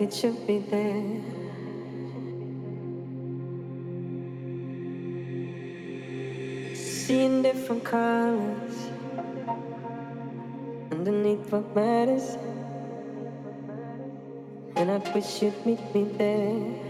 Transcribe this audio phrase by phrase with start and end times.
[0.00, 1.20] think it should be there.
[6.74, 8.76] Seeing different colors
[10.90, 12.38] underneath what matters,
[14.76, 16.89] and I wish you'd meet me there.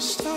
[0.00, 0.27] stop.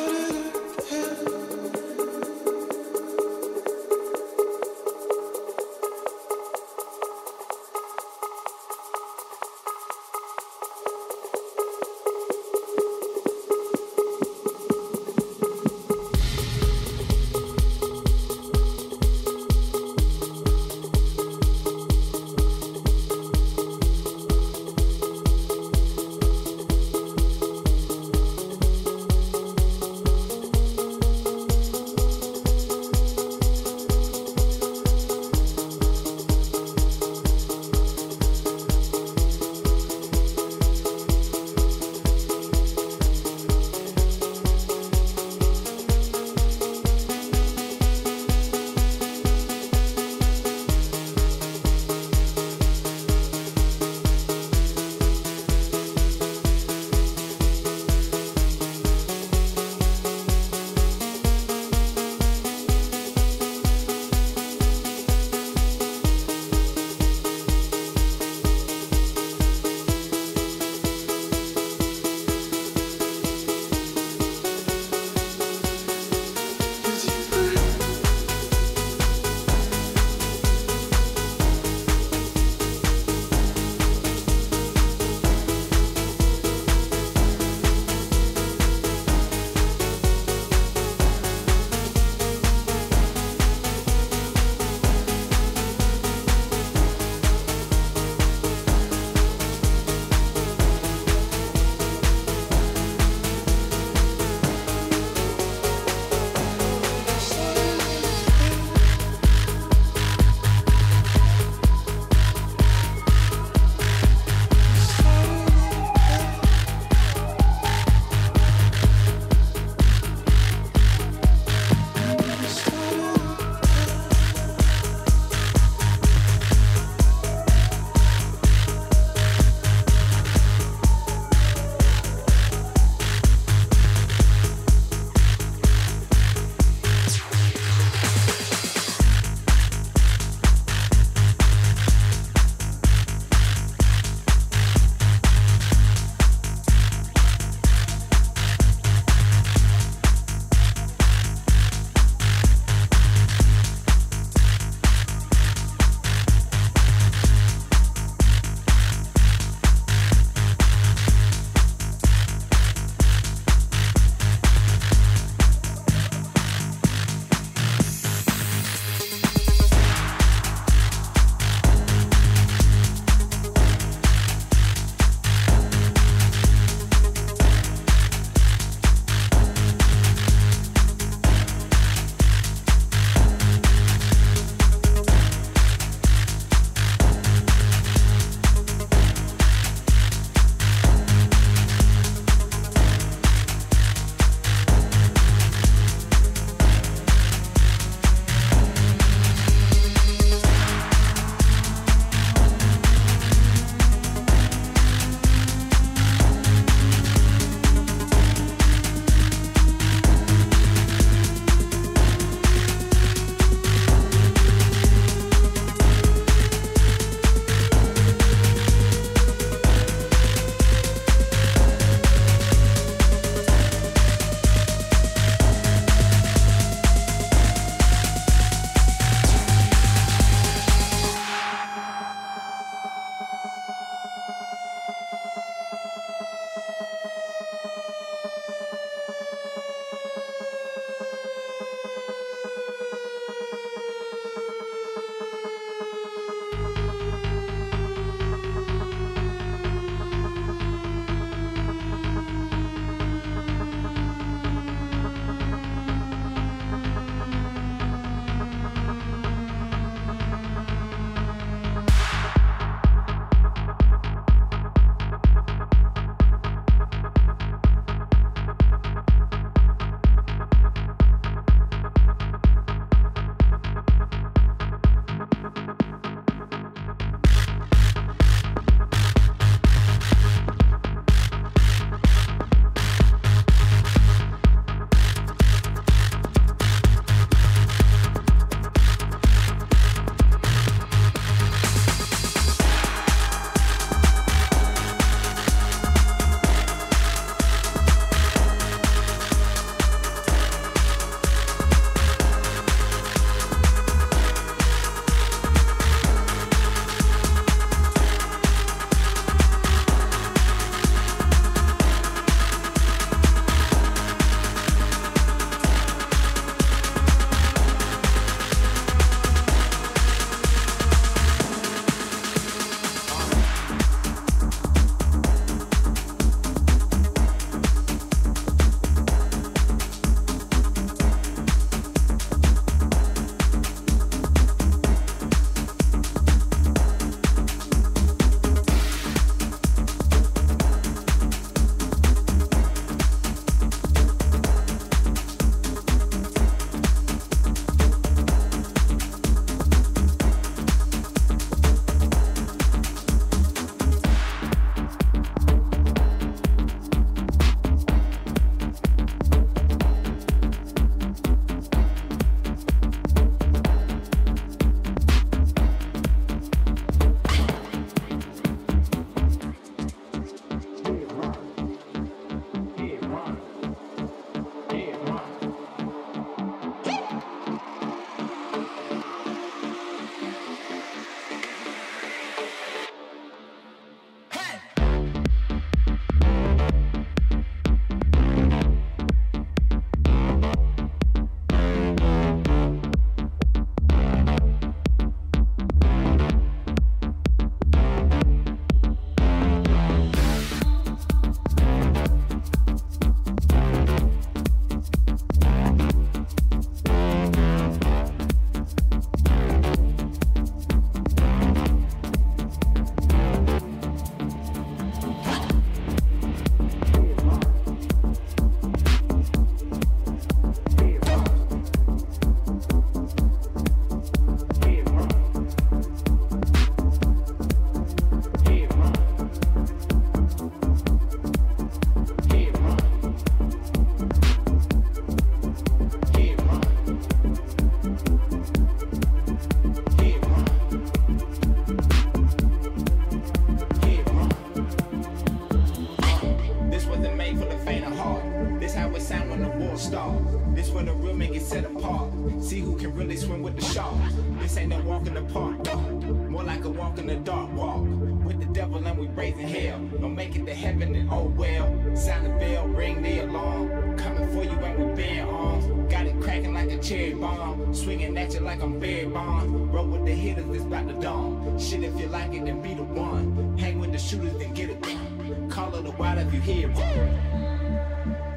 [469.91, 471.59] with the hitters, it's about to dawn.
[471.59, 473.57] Shit, if you like it, then be the one.
[473.57, 475.49] Hang with the shooters, then get it done.
[475.49, 478.30] Call it a wild if you hear it.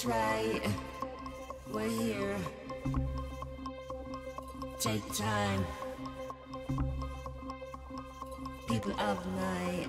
[0.00, 0.62] That's right.
[1.70, 2.36] We're here.
[4.78, 5.66] Take time.
[8.66, 9.88] People of night.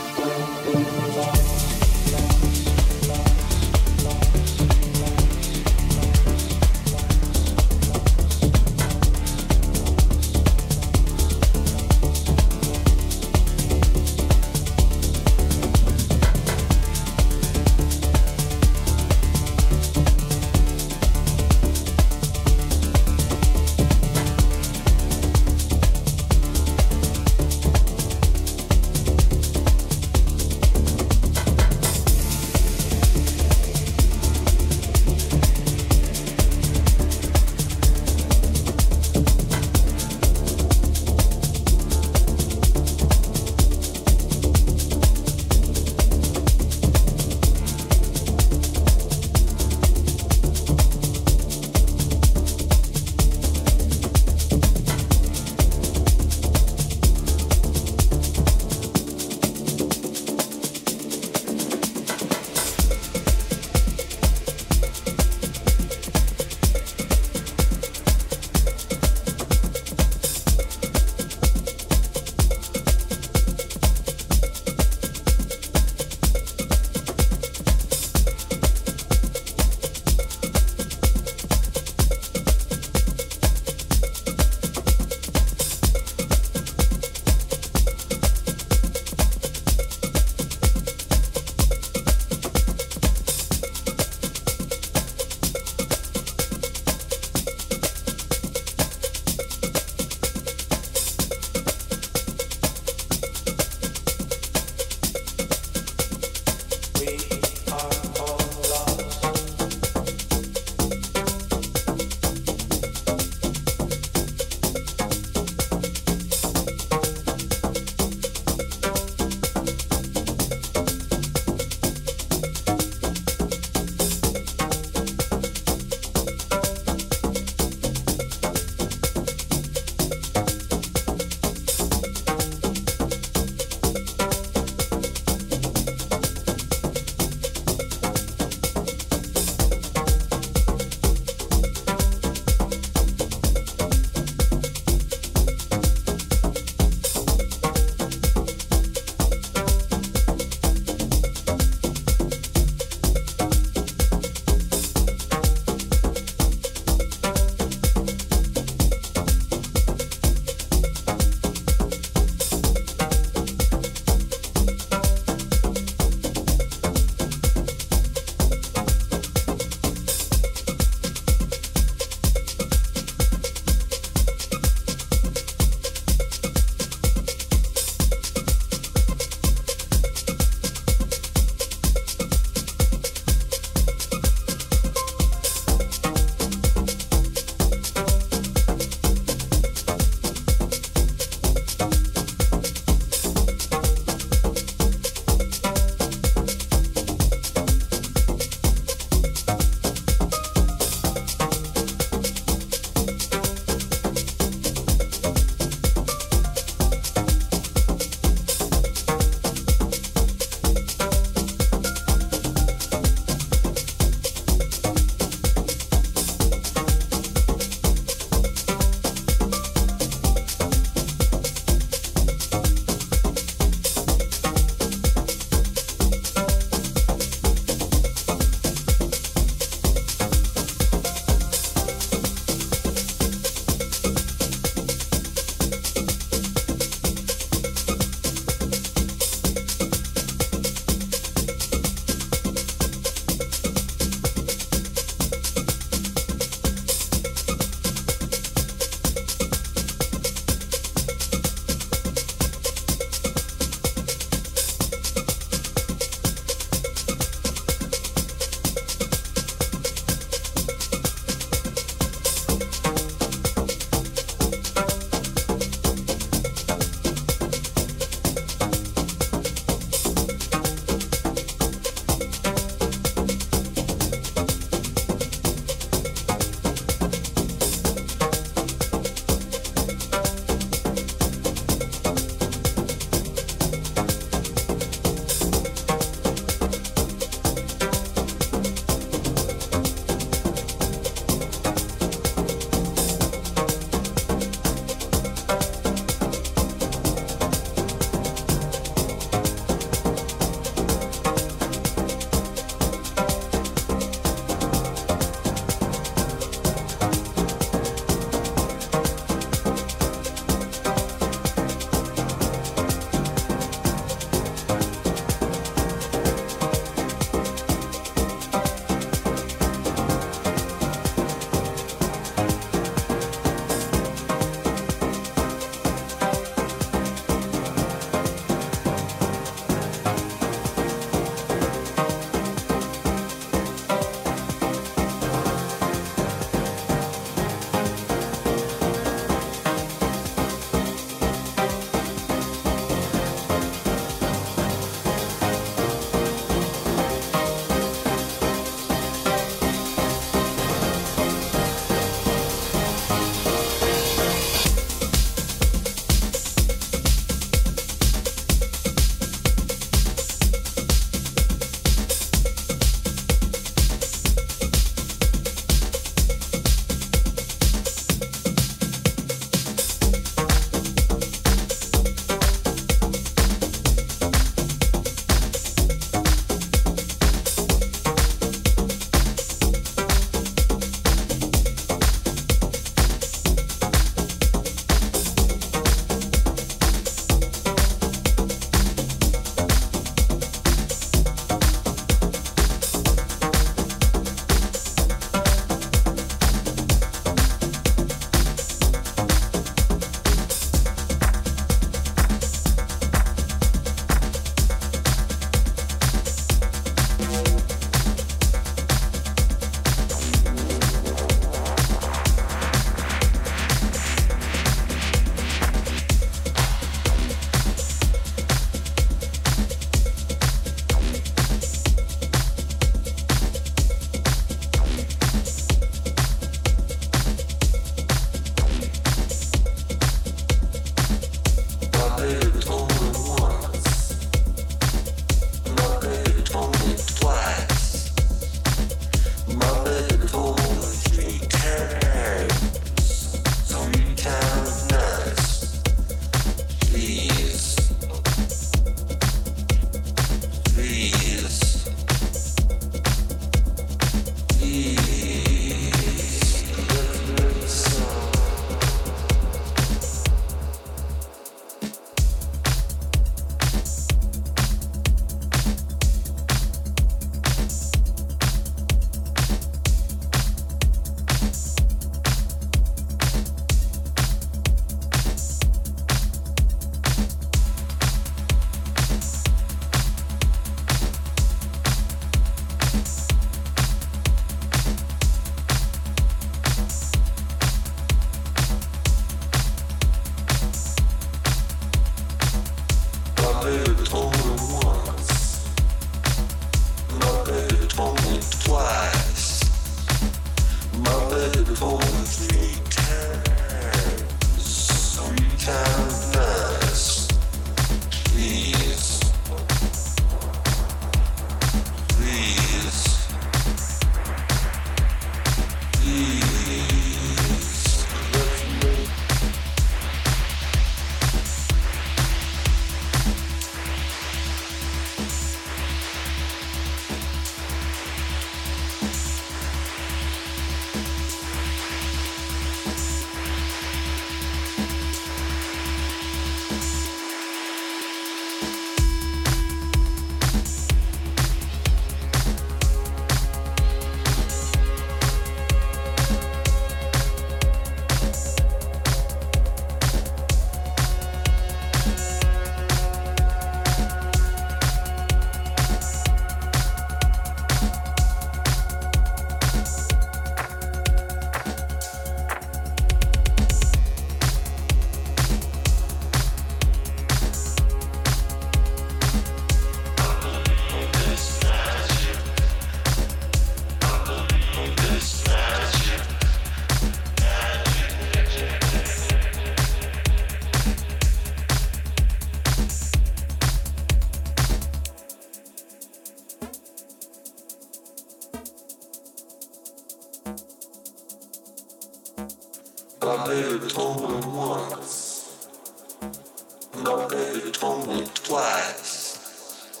[598.48, 600.00] twice.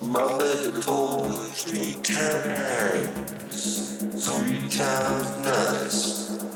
[0.00, 3.08] Mother told me three times,
[4.24, 6.53] three times nice.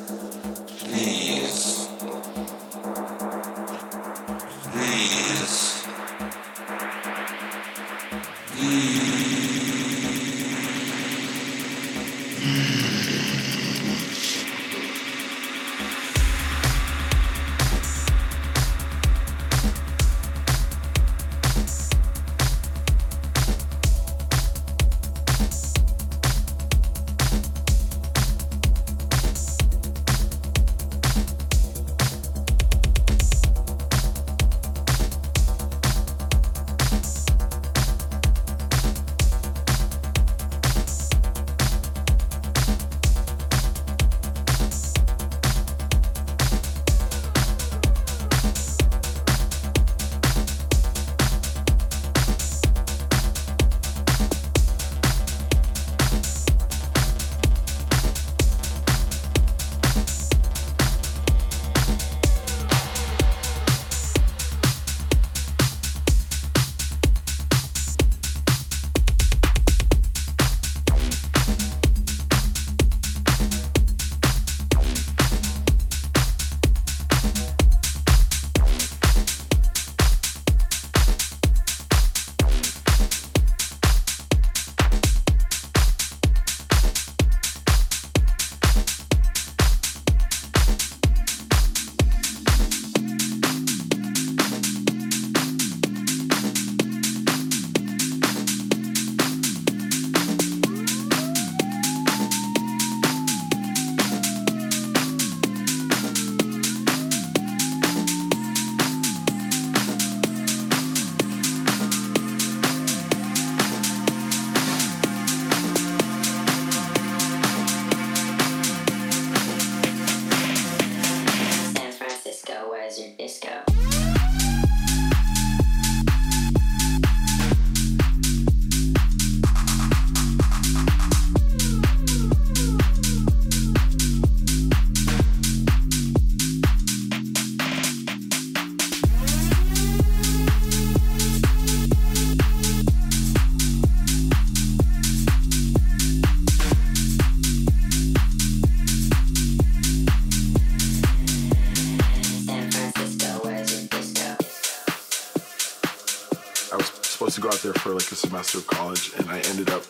[158.18, 159.82] Semester of college, and I ended up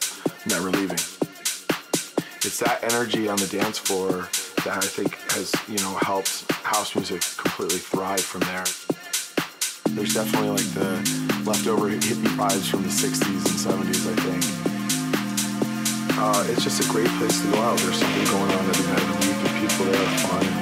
[0.46, 1.00] never leaving.
[2.44, 4.28] It's that energy on the dance floor
[4.64, 8.64] that I think has, you know, helped house music completely thrive from there.
[9.96, 11.02] There's definitely like the
[11.44, 14.44] leftover hippie vibes from the 60s and 70s, I think.
[16.18, 17.78] Uh, it's just a great place to go out.
[17.78, 20.57] There's something going on every night of the week, and people there are fun.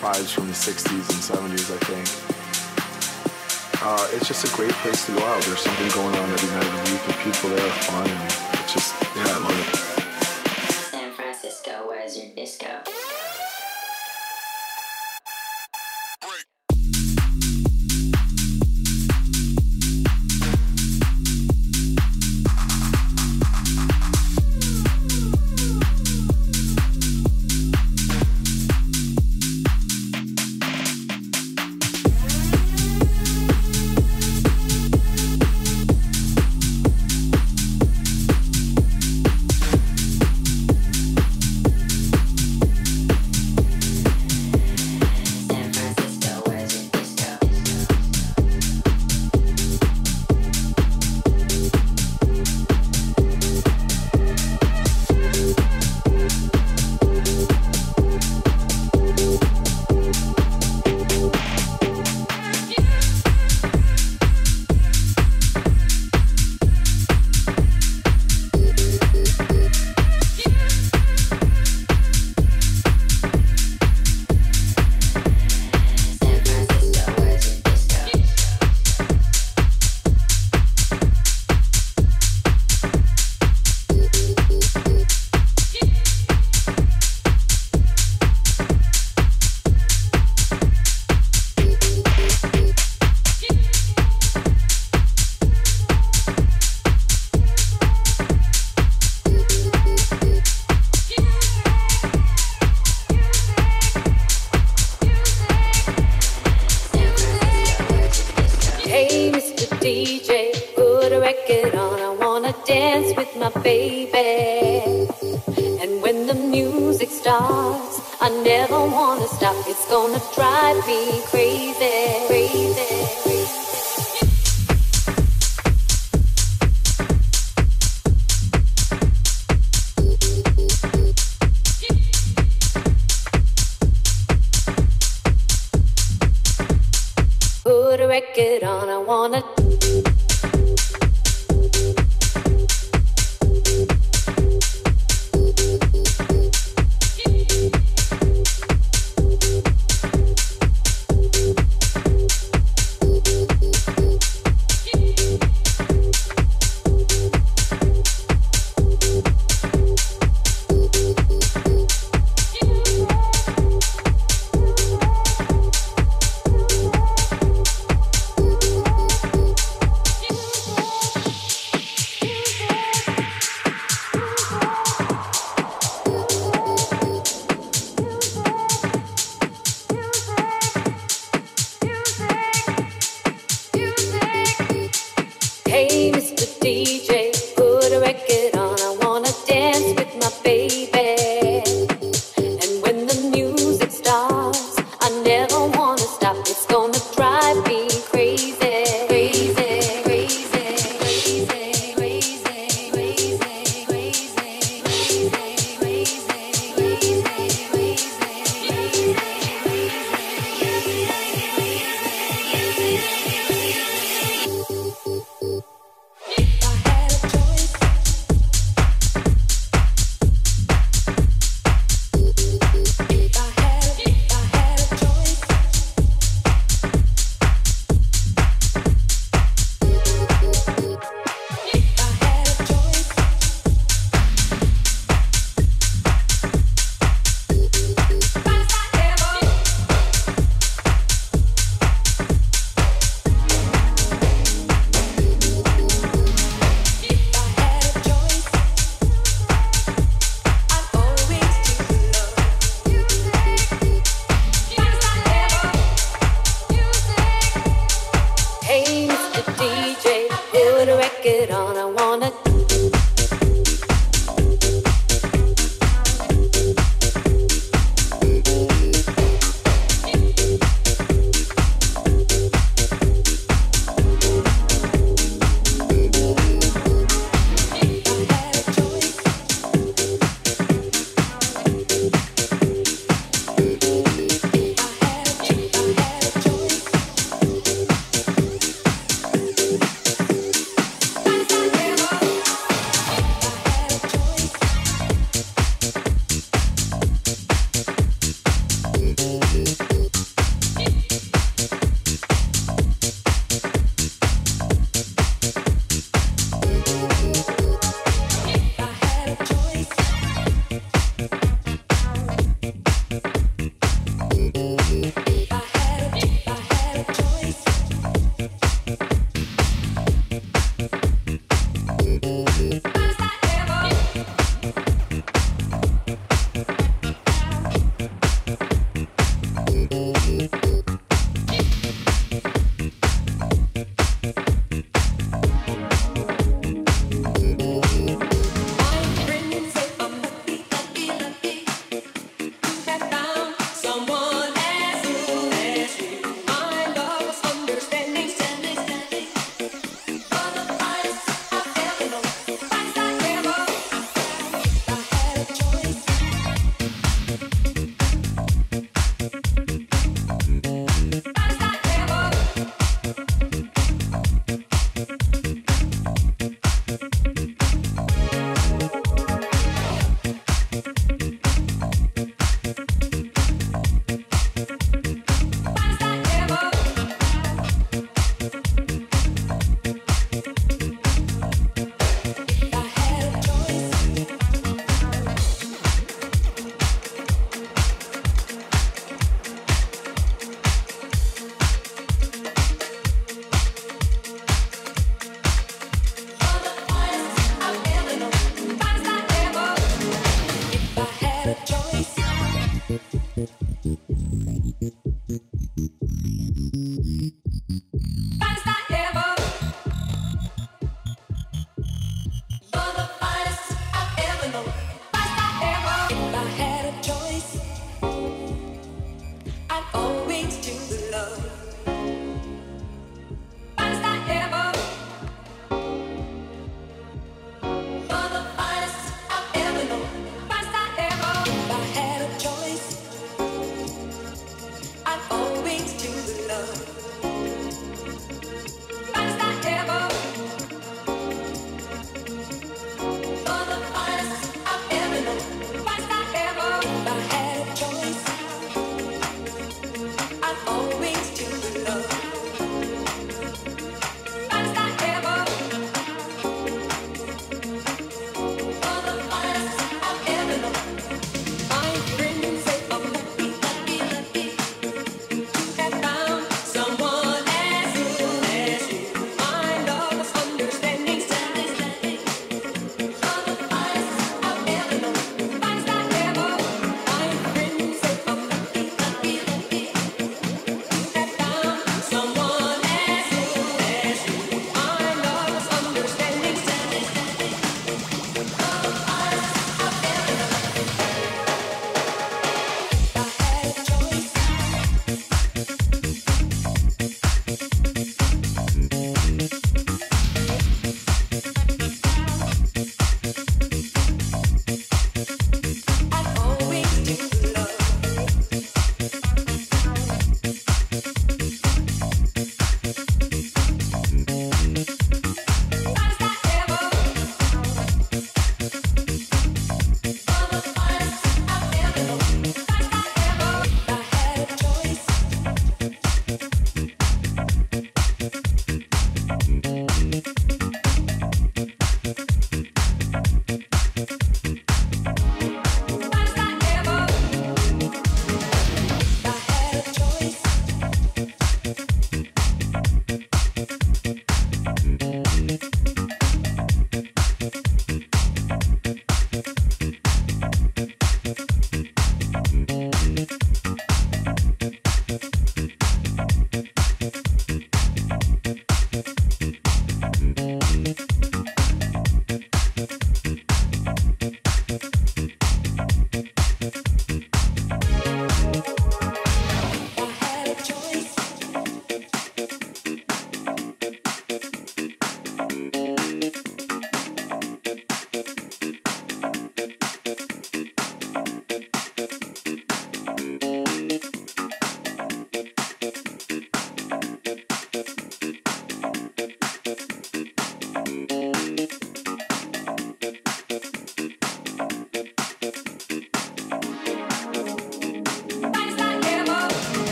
[0.00, 2.06] vibes from the 60s and 70s, I think.
[3.82, 5.42] Uh, it's just a great place to go out.
[5.42, 8.35] There's something going on every night of the week, and people there are fun.